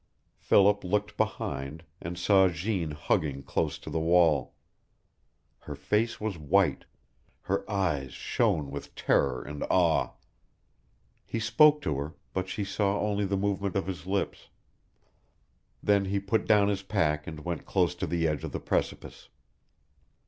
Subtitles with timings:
[0.39, 4.55] Philip looked behind, and saw Jeanne hugging close to the wall.
[5.59, 6.85] Her face was white,
[7.41, 10.13] her eyes shone with terror and awe.
[11.23, 14.49] He spoke to her, but she saw only the movement of his lips.
[15.83, 19.29] Then he put down his pack and went close to the edge of the precipice.